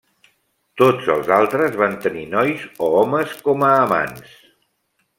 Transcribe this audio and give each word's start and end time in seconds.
Tots 0.81 1.09
els 1.15 1.29
altres 1.35 1.77
van 1.83 1.99
tenir 2.07 2.25
nois 2.33 2.65
o 2.89 2.93
homes 3.03 3.39
com 3.49 3.71
a 3.71 3.79
amants. 3.87 4.37